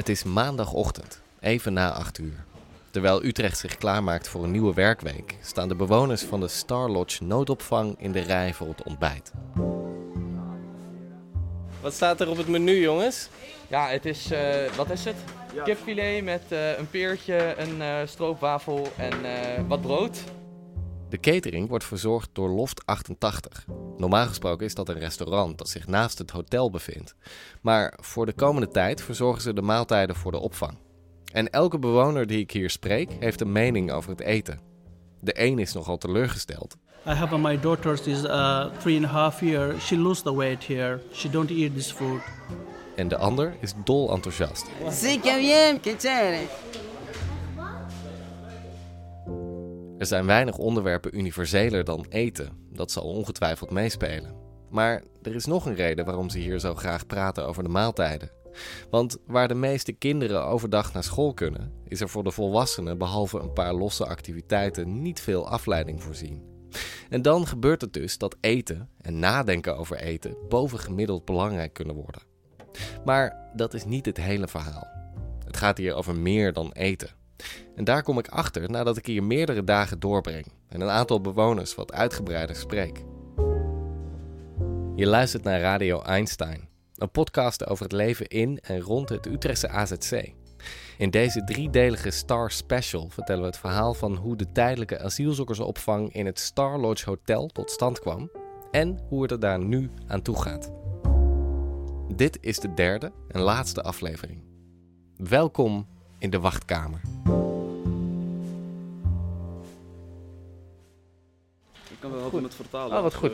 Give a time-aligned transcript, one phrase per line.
[0.00, 2.44] Het is maandagochtend, even na 8 uur.
[2.90, 7.24] Terwijl Utrecht zich klaarmaakt voor een nieuwe werkweek, staan de bewoners van de Star Lodge
[7.24, 9.32] noodopvang in de rij voor het ontbijt.
[11.80, 13.28] Wat staat er op het menu, jongens?
[13.68, 15.16] Ja, het is, eh, wat is het?
[15.64, 20.18] Kipfilet met eh, een peertje, een eh, stroopwafel en eh, wat brood.
[21.10, 23.64] De catering wordt verzorgd door Loft 88.
[23.96, 27.14] Normaal gesproken is dat een restaurant dat zich naast het hotel bevindt.
[27.62, 30.78] Maar voor de komende tijd verzorgen ze de maaltijden voor de opvang.
[31.32, 34.60] En elke bewoner die ik hier spreek heeft een mening over het eten.
[35.20, 36.76] De een is nogal teleurgesteld.
[37.06, 37.98] I have uh, my daughter.
[37.98, 39.80] She's uh, three and a half year.
[39.80, 41.00] She lose the weight here.
[41.12, 42.20] She don't eat this food.
[42.96, 44.66] En de ander is dol enthousiast.
[50.00, 52.52] Er zijn weinig onderwerpen universeler dan eten.
[52.72, 54.34] Dat zal ongetwijfeld meespelen.
[54.70, 58.30] Maar er is nog een reden waarom ze hier zo graag praten over de maaltijden.
[58.90, 63.38] Want waar de meeste kinderen overdag naar school kunnen, is er voor de volwassenen behalve
[63.38, 66.42] een paar losse activiteiten niet veel afleiding voorzien.
[67.08, 72.22] En dan gebeurt het dus dat eten en nadenken over eten bovengemiddeld belangrijk kunnen worden.
[73.04, 74.88] Maar dat is niet het hele verhaal.
[75.44, 77.19] Het gaat hier over meer dan eten.
[77.74, 81.74] En daar kom ik achter nadat ik hier meerdere dagen doorbreng en een aantal bewoners
[81.74, 83.02] wat uitgebreider spreek.
[84.94, 89.68] Je luistert naar Radio Einstein, een podcast over het leven in en rond het Utrechtse
[89.68, 90.32] AZC.
[90.98, 96.26] In deze driedelige Star Special vertellen we het verhaal van hoe de tijdelijke asielzoekersopvang in
[96.26, 98.30] het Star Lodge Hotel tot stand kwam
[98.70, 100.72] en hoe het er daar nu aan toe gaat.
[102.16, 104.42] Dit is de derde en laatste aflevering.
[105.16, 105.86] Welkom
[106.20, 107.00] in de wachtkamer.
[111.90, 112.96] Ik kan wel helpen met vertalen.
[112.96, 113.32] Oh, wat goed.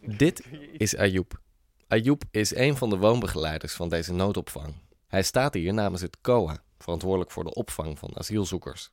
[0.00, 0.42] Dit
[0.76, 1.40] is Ayoub.
[1.88, 4.74] Ayoub is een van de woonbegeleiders van deze noodopvang.
[5.06, 8.90] Hij staat hier namens het COA, verantwoordelijk voor de opvang van asielzoekers.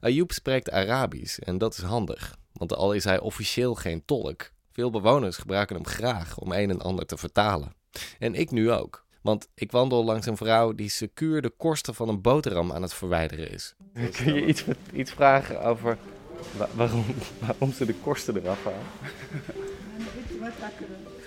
[0.00, 4.90] Ayoub spreekt Arabisch en dat is handig, want al is hij officieel geen tolk, veel
[4.90, 7.74] bewoners gebruiken hem graag om een en ander te vertalen.
[8.18, 12.08] En ik nu ook, want ik wandel langs een vrouw die secuur de korsten van
[12.08, 13.74] een boterham aan het verwijderen is.
[14.12, 15.98] Kun je iets, iets vragen over
[16.74, 17.04] waarom,
[17.46, 18.78] waarom ze de korsten eraf halen?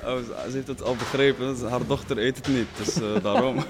[0.05, 1.69] Oh, ze- ze heeft het al begrepen.
[1.69, 3.63] Haar dochter eet het niet, dus eh, daarom.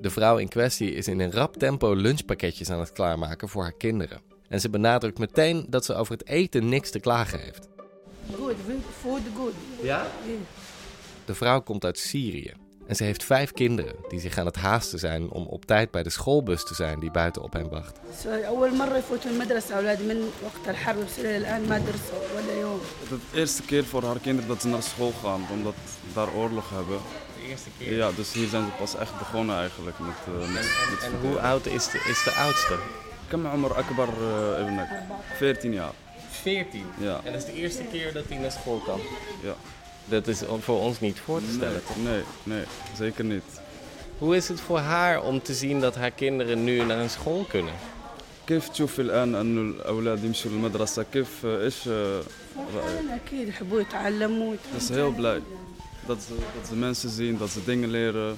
[0.00, 3.72] De vrouw in kwestie is in een rap tempo lunchpakketjes aan het klaarmaken voor haar
[3.76, 4.20] kinderen.
[4.48, 7.68] En ze benadrukt meteen dat ze over het eten niks te klagen heeft.
[8.36, 8.54] Good,
[9.00, 9.52] food good.
[9.82, 10.06] Ja?
[11.26, 12.52] De vrouw komt uit Syrië
[12.86, 16.02] en ze heeft vijf kinderen die zich aan het haasten zijn om op tijd bij
[16.02, 17.98] de schoolbus te zijn die buiten op hen wacht.
[23.00, 26.14] Het is de eerste keer voor haar kinderen dat ze naar school gaan, omdat ze
[26.14, 26.98] daar oorlog hebben.
[27.42, 27.96] De eerste keer?
[27.96, 29.98] Ja, dus hier zijn ze pas echt begonnen eigenlijk.
[29.98, 30.68] Met, eh, met,
[31.02, 32.78] en, hoe oud is de, is de oudste?
[33.28, 34.80] Kam Omar Akbar eh, Ibn
[35.36, 35.92] 14 jaar.
[36.30, 36.84] 14?
[36.98, 37.20] Ja.
[37.24, 39.00] En dat is de eerste keer dat hij naar school kan?
[39.42, 39.54] Ja.
[40.05, 41.81] Dat is voor ons niet voor te stellen.
[41.95, 42.65] Nee, nee, nee,
[42.97, 43.43] zeker niet.
[44.17, 47.45] Hoe is het voor haar om te zien dat haar kinderen nu naar een school
[47.49, 47.73] kunnen?
[48.51, 52.23] كيف تشوفي الآن أنه الأولاد يمشوا للمدرسة؟ كيف آه، إيش آه،
[52.57, 55.41] رأيك؟ فرحان أكيد يحبوا يتعلموا Dat is heel blij.
[56.07, 58.37] Dat ze, dat ze mensen zien, dat ze dingen leren.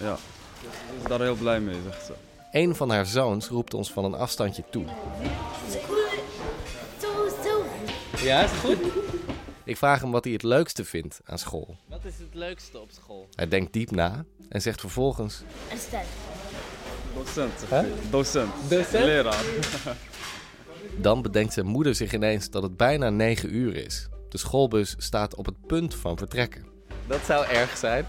[0.00, 0.16] Ja,
[0.60, 2.12] ze is daar heel blij mee, zegt ze.
[2.52, 4.84] Een van haar zoons roept ons van een afstandje toe.
[8.22, 8.78] Ja, is het goed?
[9.69, 11.77] Ik vraag hem wat hij het leukste vindt aan school.
[11.87, 13.27] Wat is het leukste op school?
[13.35, 15.43] Hij denkt diep na en zegt vervolgens...
[17.13, 17.53] Docent.
[18.11, 18.51] Docent.
[18.69, 19.03] Docent?
[19.05, 19.43] Leraar.
[21.01, 24.09] Dan bedenkt zijn moeder zich ineens dat het bijna 9 uur is.
[24.29, 26.65] De schoolbus staat op het punt van vertrekken.
[27.07, 28.05] Dat zou erg zijn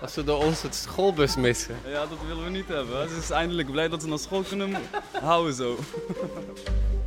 [0.00, 1.74] als ze door ons het schoolbus missen.
[1.86, 3.08] Ja, dat willen we niet hebben.
[3.08, 4.76] Ze is eindelijk blij dat ze naar school kunnen
[5.12, 5.76] houden zo.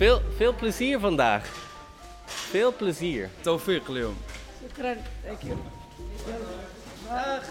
[0.00, 1.48] Veel, veel plezier vandaag.
[2.24, 3.30] Veel plezier.
[3.40, 4.16] Tofik, Leon.
[5.26, 5.52] Dank je.
[7.08, 7.44] Dag.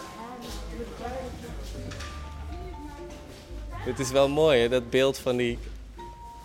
[3.72, 4.70] Het is wel mooi, hè?
[4.70, 5.60] dat beeld van die,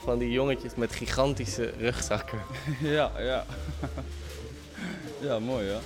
[0.02, 2.38] van die jongetjes met gigantische rugzakken.
[2.96, 3.44] Ja, ja.
[5.20, 5.72] Ja, mooi, hè?
[5.72, 5.80] Ja.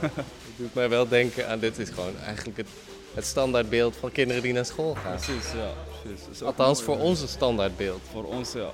[0.00, 2.68] Het doet mij wel denken aan dit is gewoon eigenlijk het,
[3.14, 5.16] het standaardbeeld van kinderen die naar school gaan.
[5.16, 5.70] Precies, ja.
[6.02, 6.42] Precies.
[6.42, 7.02] Althans voor ja.
[7.02, 8.00] onze standaardbeeld.
[8.10, 8.70] Voor ons, ja.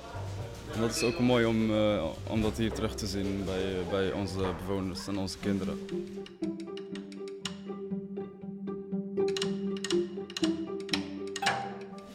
[0.73, 4.11] En dat is ook mooi om, eh, om dat hier terug te zien bij, bij
[4.11, 5.79] onze bewoners en onze kinderen.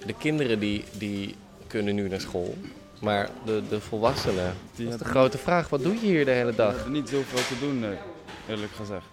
[0.06, 1.34] De kinderen die, die
[1.66, 2.54] kunnen nu naar school.
[3.00, 5.68] Maar de, de volwassenen, Die dat is de grote vraag.
[5.68, 6.74] Wat doe je hier de hele We dag?
[6.74, 7.96] hebben niet zoveel te doen, nee,
[8.48, 9.06] eerlijk gezegd.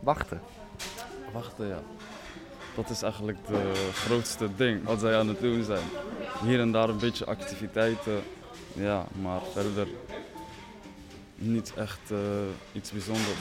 [0.00, 0.40] Wachten.
[1.32, 1.82] Wachten, ja.
[2.76, 5.84] Dat is eigenlijk de grootste ding wat zij aan het doen zijn.
[6.44, 8.20] Hier en daar een beetje activiteiten,
[8.74, 9.88] ja, maar verder
[11.34, 12.18] niet echt eh,
[12.72, 13.40] iets bijzonders.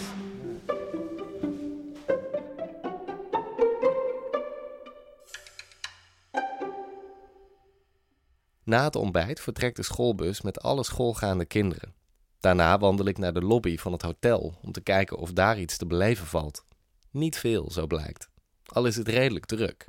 [8.63, 11.93] Na het ontbijt vertrekt de schoolbus met alle schoolgaande kinderen.
[12.39, 15.77] Daarna wandel ik naar de lobby van het hotel om te kijken of daar iets
[15.77, 16.65] te beleven valt.
[17.11, 18.29] Niet veel, zo blijkt.
[18.65, 19.85] Al is het redelijk druk.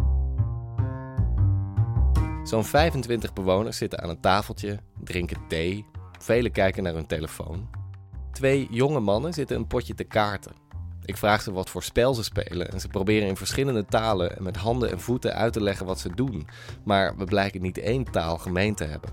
[2.43, 5.87] Zo'n 25 bewoners zitten aan een tafeltje, drinken thee.
[6.19, 7.69] Velen kijken naar hun telefoon.
[8.33, 10.53] Twee jonge mannen zitten een potje te kaarten.
[11.05, 14.43] Ik vraag ze wat voor spel ze spelen en ze proberen in verschillende talen en
[14.43, 16.47] met handen en voeten uit te leggen wat ze doen.
[16.85, 19.11] Maar we blijken niet één taal gemeen te hebben.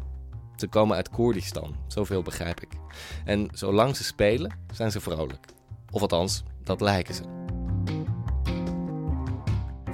[0.55, 2.71] Ze komen uit Koerdistan, zoveel begrijp ik.
[3.25, 5.45] En zolang ze spelen, zijn ze vrolijk.
[5.91, 7.38] Of althans, dat lijken ze.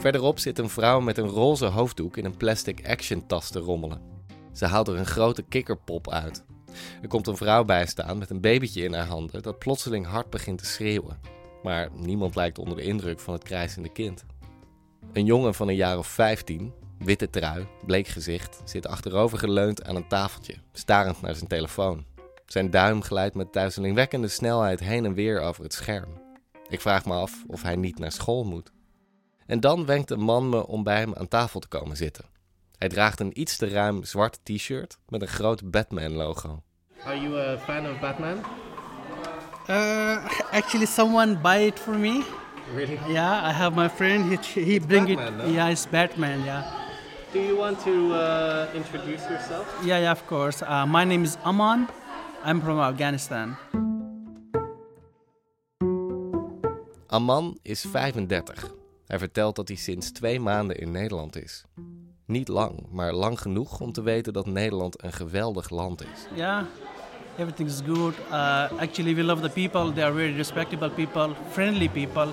[0.06, 4.02] Verderop zit een vrouw met een roze hoofddoek in een plastic action tas te rommelen.
[4.54, 6.44] Ze haalt er een grote kikkerpop uit.
[7.02, 10.30] Er komt een vrouw bij staan met een babytje in haar handen dat plotseling hard
[10.30, 11.19] begint te schreeuwen.
[11.63, 14.25] Maar niemand lijkt onder de indruk van het krijzende kind.
[15.13, 19.96] Een jongen van een jaar of 15, witte trui, bleek gezicht, zit achterover geleund aan
[19.96, 22.06] een tafeltje, starend naar zijn telefoon.
[22.46, 26.10] Zijn duim glijdt met duizelingwekkende snelheid heen en weer over het scherm.
[26.69, 28.74] Ik vraag me af of hij niet naar school moet.
[29.45, 32.25] En dan wenkt een man me om bij hem aan tafel te komen zitten.
[32.77, 36.62] Hij draagt een iets te ruim zwart t-shirt met een groot Batman-logo.
[37.06, 38.38] Are you a fan of Batman?
[39.69, 42.24] Uh, actually, someone buy it for me.
[42.75, 43.00] Really?
[43.07, 44.25] Yeah, I have my friend.
[44.30, 45.45] He he bring Batman, it.
[45.45, 45.51] no?
[45.53, 46.44] Yeah, it's Batman.
[46.44, 46.63] Yeah.
[47.33, 49.65] Do you want to uh, introduce yourself?
[49.83, 50.65] Yeah, yeah, of course.
[50.65, 51.88] Uh, my name is Aman.
[52.45, 53.57] I'm from Afghanistan.
[57.09, 58.85] Amman is 35.
[59.07, 61.63] Hij vertelt dat hij sinds twee maanden in Nederland is.
[62.25, 66.38] Niet lang, maar lang genoeg om te weten dat Nederland een geweldig land is.
[66.38, 66.63] Yeah,
[67.38, 68.13] everything is good.
[68.30, 69.94] Uh, actually, we love the people.
[69.94, 72.28] They are very respectable people, friendly people.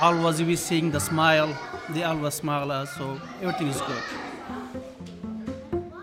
[0.00, 1.48] Always we seeing the smile.
[1.92, 4.30] They always smile us, so everything is good.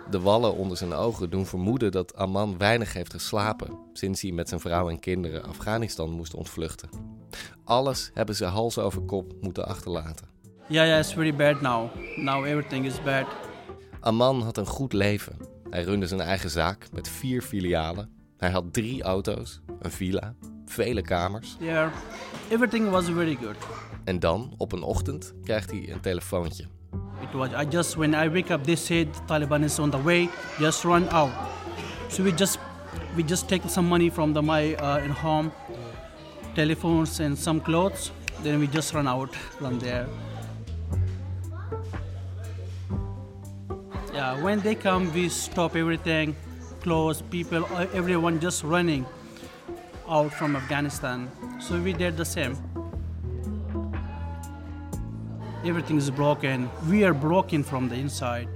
[0.10, 4.50] De wallen onder zijn ogen doen vermoeden dat Amman weinig heeft geslapen sinds hij met
[4.50, 6.89] zijn vrouw en kinderen Afghanistan moest ontvluchten.
[7.64, 10.28] Alles hebben ze hals over kop moeten achterlaten.
[10.68, 11.90] Yeah, yeah, it's very bad now.
[12.16, 13.26] Now everything is bad.
[14.00, 15.38] Amman had een goed leven.
[15.70, 18.10] Hij runde zijn eigen zaak met vier filialen.
[18.38, 20.34] Hij had drie auto's, een villa,
[20.66, 21.56] vele kamers.
[21.60, 21.92] Yeah,
[22.50, 23.56] everything was very good.
[24.04, 26.66] En dan, op een ochtend, krijgt hij een telefoontje.
[27.22, 30.30] It was I just when I wake up, they said Taliban is on the way.
[30.60, 31.31] Just run out.
[32.08, 32.60] So we just
[33.16, 35.52] we just take some money from the my uh, in home,
[36.59, 38.11] telephones and some clothes.
[38.44, 40.06] Then we just run out from there.
[44.13, 46.35] Yeah, when they come, we stop everything,
[46.81, 49.06] clothes, people, everyone just running
[50.09, 51.31] out from Afghanistan.
[51.61, 52.57] So we did the same.
[55.63, 56.69] Everything is broken.
[56.89, 58.49] We are broken from the inside.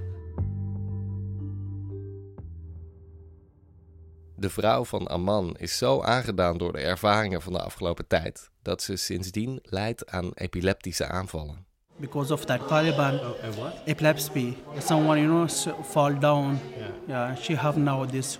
[4.44, 8.82] De vrouw van Amman is zo aangedaan door de ervaringen van de afgelopen tijd dat
[8.82, 11.66] ze sindsdien lijdt aan epileptische aanvallen.
[11.96, 13.72] Because of that Taliban Oh, what?
[13.84, 16.58] epilepsy, someone you know fall down.
[16.76, 16.88] Yeah.
[17.06, 18.38] Yeah, she have now this.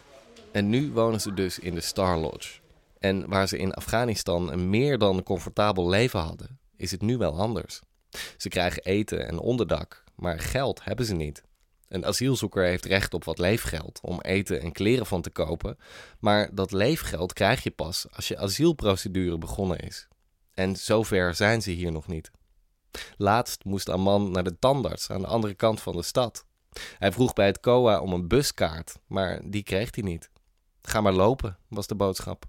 [0.52, 2.60] En nu wonen ze dus in de Star Lodge.
[2.98, 7.40] En waar ze in Afghanistan een meer dan comfortabel leven hadden, is het nu wel
[7.40, 7.80] anders.
[8.36, 11.42] Ze krijgen eten en onderdak, maar geld hebben ze niet.
[11.88, 15.78] Een asielzoeker heeft recht op wat leefgeld om eten en kleren van te kopen,
[16.18, 20.08] maar dat leefgeld krijg je pas als je asielprocedure begonnen is.
[20.54, 22.30] En zover zijn ze hier nog niet.
[23.16, 26.44] Laatst moest Amman naar de tandarts aan de andere kant van de stad.
[26.98, 30.30] Hij vroeg bij het COA om een buskaart, maar die kreeg hij niet.
[30.82, 32.44] Ga maar lopen, was de boodschap.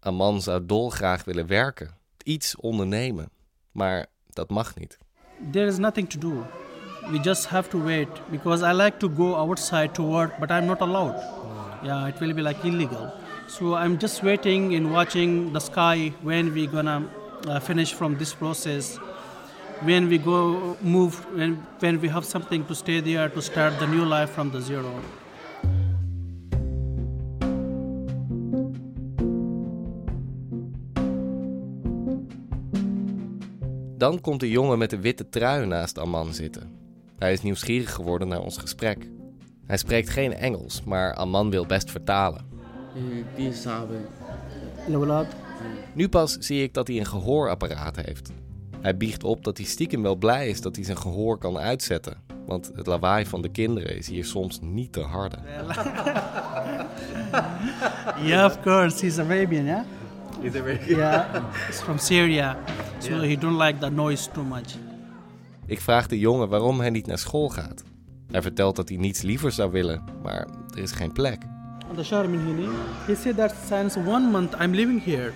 [0.00, 3.30] Amman zou dolgraag willen werken, iets ondernemen,
[3.72, 4.98] maar dat mag niet.
[5.52, 6.46] There is nothing to do.
[7.10, 10.66] We just have to wait because I like to go outside to work, but I'm
[10.66, 11.16] not allowed.
[11.82, 13.12] Yeah, it will be like illegal.
[13.46, 17.08] So I'm just waiting and watching the sky when we gonna
[17.46, 18.98] uh, finish from this process.
[19.82, 23.86] When we go move, when, when we have something to stay there to start the
[23.86, 24.92] new life from the zero.
[33.96, 36.87] Dan komt de jongen met de witte trui naast Amman zitten.
[37.18, 39.08] Hij is nieuwsgierig geworden naar ons gesprek.
[39.66, 42.46] Hij spreekt geen Engels, maar Amman wil best vertalen.
[45.92, 48.30] Nu pas zie ik dat hij een gehoorapparaat heeft.
[48.80, 52.16] Hij biegt op dat hij stiekem wel blij is dat hij zijn gehoor kan uitzetten.
[52.46, 55.36] Want het lawaai van de kinderen is hier soms niet te harde.
[58.28, 59.84] yeah, of course, he's Arabian, yeah.
[60.40, 60.98] He's Arabian.
[60.98, 62.56] Yeah, he's from Syria,
[62.98, 64.87] so he don't like the noise too much.
[65.68, 67.82] Ik vraag de jongen waarom hij niet naar school gaat.
[68.30, 71.42] Hij vertelt dat hij niets liever zou willen, maar er is geen plek.
[73.06, 75.32] He said that since one month I'm living here.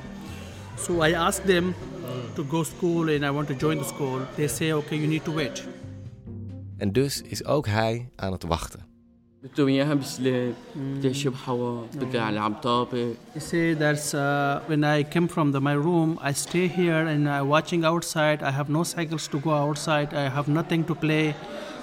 [0.79, 1.75] So I asked them
[2.35, 4.19] to go school and I want to join the school.
[4.35, 5.69] They say, okay, you need to wait.
[6.77, 8.92] En dus is ook hij aan het wachten.
[9.43, 9.51] They
[13.39, 17.49] say that uh, when I came from the, my room, I stay here and I'm
[17.49, 18.43] watching outside.
[18.43, 20.15] I have no cycles to go outside.
[20.15, 21.35] I have nothing to play.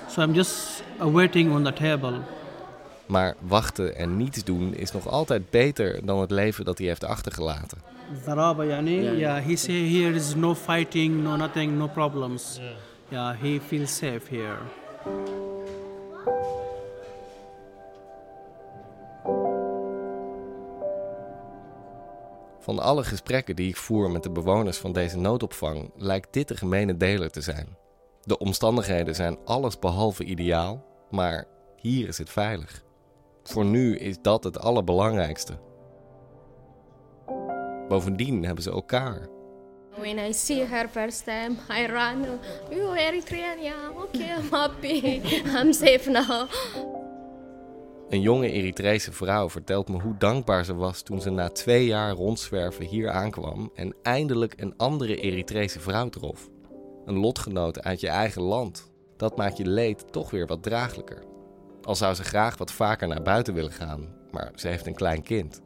[0.08, 2.22] So I'm just uh, waiting on the table.
[3.06, 7.04] Maar wachten en niets doen is nog altijd beter dan het leven dat hij heeft
[7.04, 7.78] achtergelaten.
[8.26, 12.60] Zaraba, yani, yeah, he say here is no fighting, no nothing, no problems.
[13.10, 14.58] Yeah, he feels safe here.
[22.60, 26.58] Van alle gesprekken die ik voer met de bewoners van deze noodopvang lijkt dit de
[26.58, 27.78] gemene deler te zijn.
[28.22, 32.84] De omstandigheden zijn alles behalve ideaal, maar hier is het veilig.
[33.44, 35.54] Voor nu is dat het allerbelangrijkste.
[37.88, 39.28] Bovendien hebben ze elkaar.
[39.98, 42.40] When I see her first time, I run.
[42.70, 43.62] You Eritrean?
[43.62, 45.22] Yeah, okay, I'm happy.
[45.58, 46.48] I'm safe now.
[48.10, 52.12] Een jonge Eritrese vrouw vertelt me hoe dankbaar ze was toen ze na twee jaar
[52.12, 56.50] rondzwerven hier aankwam en eindelijk een andere Eritrese vrouw trof.
[57.06, 58.92] Een lotgenoot uit je eigen land.
[59.18, 61.24] Dat maakt je leed toch weer wat draaglijker.
[61.84, 65.24] Al zou ze graag wat vaker naar buiten willen gaan, maar ze heeft een klein
[65.24, 65.62] kind.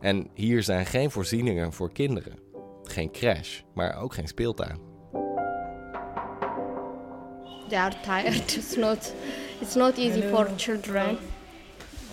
[0.00, 2.38] En hier zijn geen voorzieningen voor kinderen.
[2.82, 4.78] Geen crash, maar ook geen speeltuin.
[7.68, 8.56] They are tired.
[8.56, 9.14] It's not.
[9.60, 11.18] It's not easy for children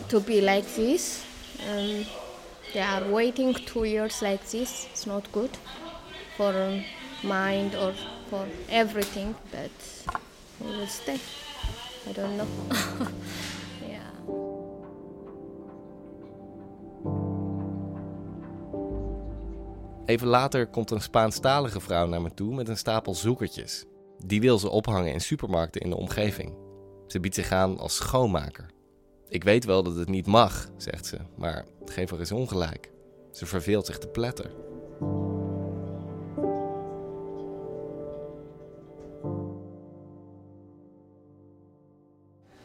[0.08, 1.26] to be like this.
[1.70, 2.06] Um,
[2.74, 4.88] they are waiting two years like this.
[4.92, 5.58] It's not good
[6.38, 6.54] for
[7.24, 7.94] mind or
[8.30, 9.36] for everything.
[9.52, 9.72] But
[10.60, 11.20] we will stay.
[12.10, 12.48] I don't know.
[20.06, 23.86] Even later komt een Spaanstalige vrouw naar me toe met een stapel zoekertjes.
[24.26, 26.54] Die wil ze ophangen in supermarkten in de omgeving.
[27.08, 28.75] Ze biedt zich aan als schoonmaker.
[29.30, 32.92] Ik weet wel dat het niet mag, zegt ze, maar geef haar eens ongelijk.
[33.32, 34.52] Ze verveelt zich te pletter.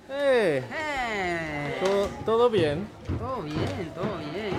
[0.06, 0.62] Hey,
[1.82, 2.88] ¿todo, todo bien?
[3.18, 4.54] Todo bien, todo bien.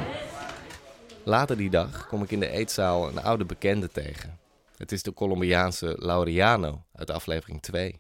[1.24, 4.40] Later die dag kom ik in de eetzaal een oude bekende tegen.
[4.78, 8.00] Het is de Colombiaanse Laureano uit aflevering 2.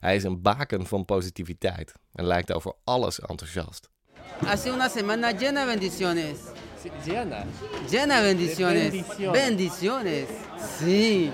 [0.00, 3.88] Hij is een baken van positiviteit en lijkt over alles enthousiast.
[4.44, 6.38] Ha sido una semana llena de bendiciones.
[7.04, 7.44] Diana.
[7.90, 8.92] Llena de bendiciones.
[9.32, 10.28] bendiciones.
[10.78, 11.30] Sí.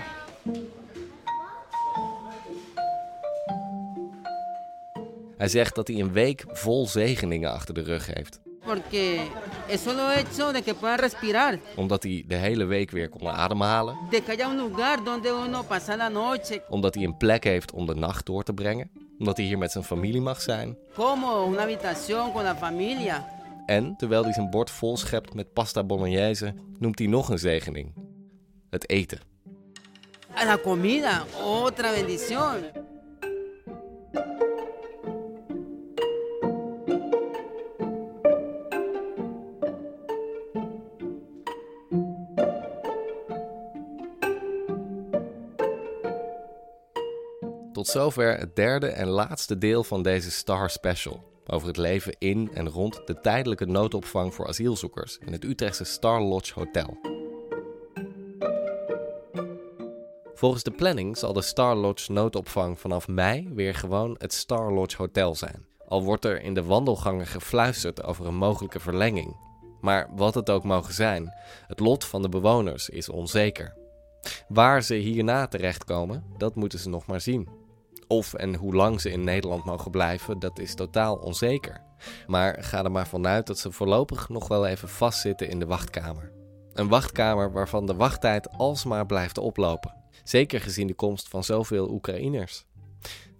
[5.36, 8.40] Hij zegt dat hij een week vol zegeningen achter de rug heeft.
[8.64, 9.20] Porque
[9.68, 11.58] es solo hecho de que puedan respirar.
[11.76, 13.96] Omdat hij de hele week weer kon ademhalen.
[14.10, 16.62] De que haya un lugar donde uno pasa la noche.
[16.68, 18.90] Omdat hij een plek heeft om de nacht door te brengen.
[19.22, 20.76] Omdat hij hier met zijn familie mag zijn.
[20.94, 23.26] Como una habitación con la familia.
[23.66, 27.94] En terwijl hij zijn bord vol schept met pasta bolognese, noemt hij nog een zegening:
[28.70, 29.20] het eten.
[30.34, 31.24] La comida.
[31.44, 32.54] Otra bendición.
[47.82, 51.24] Tot zover het derde en laatste deel van deze Star Special.
[51.46, 56.20] Over het leven in en rond de tijdelijke noodopvang voor asielzoekers in het Utrechtse Star
[56.20, 56.98] Lodge Hotel.
[60.34, 64.96] Volgens de planning zal de Star Lodge noodopvang vanaf mei weer gewoon het Star Lodge
[64.96, 65.66] Hotel zijn.
[65.88, 69.36] Al wordt er in de wandelgangen gefluisterd over een mogelijke verlenging.
[69.80, 71.34] Maar wat het ook mogen zijn,
[71.66, 73.74] het lot van de bewoners is onzeker.
[74.48, 77.61] Waar ze hierna terechtkomen, dat moeten ze nog maar zien.
[78.12, 81.80] Of en hoe lang ze in Nederland mogen blijven, dat is totaal onzeker.
[82.26, 86.32] Maar ga er maar vanuit dat ze voorlopig nog wel even vastzitten in de wachtkamer.
[86.72, 89.94] Een wachtkamer waarvan de wachttijd alsmaar blijft oplopen.
[90.24, 92.64] Zeker gezien de komst van zoveel Oekraïners.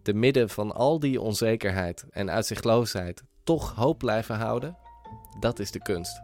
[0.03, 4.77] Te midden van al die onzekerheid en uitzichtloosheid toch hoop blijven houden,
[5.41, 6.21] dat is de kunst.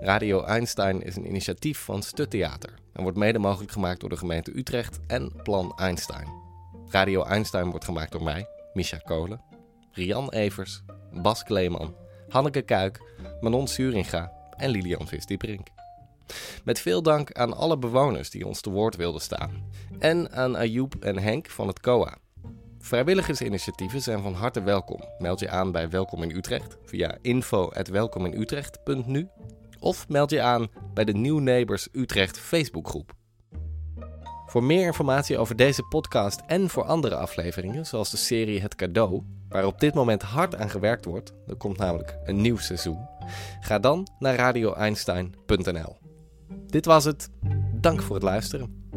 [0.00, 4.58] Radio Einstein is een initiatief van Stuttheater en wordt mede mogelijk gemaakt door de gemeente
[4.58, 6.28] Utrecht en Plan Einstein.
[6.88, 9.40] Radio Einstein wordt gemaakt door mij, Misha Kolen,
[9.92, 11.94] Rian Evers, Bas Kleeman,
[12.28, 13.00] Hanneke Kuik,
[13.40, 15.66] Manon Suringa en Lilian Visdiebrink.
[16.64, 19.70] Met veel dank aan alle bewoners die ons te woord wilden staan.
[19.98, 22.18] En aan Ayoub en Henk van het COA.
[22.78, 25.00] Vrijwilligersinitiatieven zijn van harte welkom.
[25.18, 29.28] Meld je aan bij Welkom in Utrecht via info.welkominutrecht.nu
[29.86, 33.12] of meld je aan bij de New Neighbors Utrecht Facebookgroep.
[34.46, 39.22] Voor meer informatie over deze podcast en voor andere afleveringen, zoals de serie Het Cadeau,
[39.48, 43.08] waar op dit moment hard aan gewerkt wordt, er komt namelijk een nieuw seizoen,
[43.60, 45.96] ga dan naar radioeinstein.nl.
[46.66, 47.28] Dit was het.
[47.72, 48.90] Dank voor het luisteren.